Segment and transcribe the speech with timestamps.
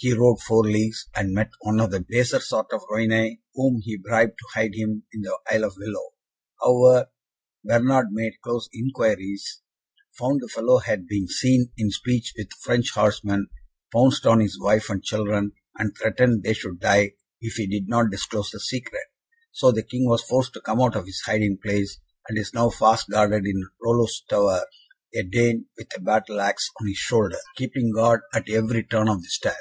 [0.00, 3.96] He rode four leagues, and met one of the baser sort of Rouennais, whom he
[3.96, 6.12] bribed to hide him in the Isle of Willows.
[6.62, 7.10] However,
[7.64, 9.60] Bernard made close inquiries,
[10.16, 13.48] found the fellow had been seen in speech with a French horseman,
[13.92, 18.12] pounced on his wife and children, and threatened they should die if he did not
[18.12, 19.02] disclose the secret.
[19.50, 21.98] So the King was forced to come out of his hiding place,
[22.28, 24.64] and is now fast guarded in Rollo's tower
[25.14, 29.22] a Dane, with a battle axe on his shoulder, keeping guard at every turn of
[29.22, 29.56] the stairs."